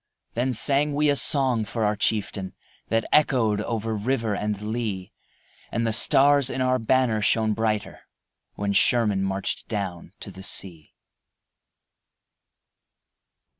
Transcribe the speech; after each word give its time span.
Then 0.33 0.53
sang 0.55 0.95
we 0.95 1.11
a 1.11 1.15
song 1.15 1.63
for 1.63 1.83
our 1.83 1.95
chieftain 1.95 2.55
That 2.87 3.05
echoed 3.13 3.61
over 3.61 3.93
river 3.95 4.35
and 4.35 4.59
lea, 4.59 5.11
And 5.71 5.85
the 5.85 5.93
stars 5.93 6.49
in 6.49 6.59
our 6.59 6.79
banner 6.79 7.21
shown 7.21 7.53
brighter 7.53 8.07
When 8.55 8.73
Sherman 8.73 9.21
marched 9.23 9.67
down 9.67 10.13
to 10.21 10.31
the 10.31 10.41
sea. 10.41 10.95